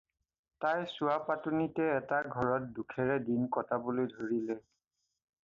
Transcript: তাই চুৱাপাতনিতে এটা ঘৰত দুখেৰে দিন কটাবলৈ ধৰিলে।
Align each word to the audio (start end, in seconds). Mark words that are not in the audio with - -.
তাই 0.63 0.85
চুৱাপাতনিতে 0.93 1.85
এটা 1.97 2.21
ঘৰত 2.37 2.73
দুখেৰে 2.81 3.19
দিন 3.29 3.45
কটাবলৈ 3.59 4.11
ধৰিলে। 4.17 4.59